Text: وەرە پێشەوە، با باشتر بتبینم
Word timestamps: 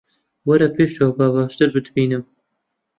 وەرە 0.47 0.67
پێشەوە، 0.75 1.11
با 1.17 1.27
باشتر 1.35 1.67
بتبینم 1.75 2.23